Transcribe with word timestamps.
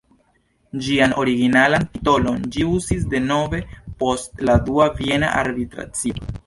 Ĝian 0.85 1.13
originalan 1.23 1.85
titolon 1.97 2.41
ĝi 2.57 2.65
uzis 2.79 3.07
denove 3.15 3.63
post 4.01 4.47
la 4.51 4.61
dua 4.71 4.93
Viena 5.01 5.33
arbitracio. 5.47 6.33